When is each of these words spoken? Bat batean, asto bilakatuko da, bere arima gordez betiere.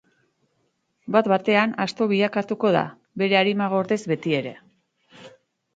Bat 1.15 1.29
batean, 1.33 1.75
asto 1.85 2.07
bilakatuko 2.13 2.73
da, 2.77 2.83
bere 3.25 3.41
arima 3.45 3.69
gordez 3.77 4.03
betiere. 4.15 4.57